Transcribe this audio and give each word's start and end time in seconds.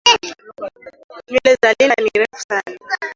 Nywele 1.31 1.53
za 1.61 1.69
linda 1.79 1.95
ni 2.03 2.09
refu 2.21 2.39
sana. 2.47 2.77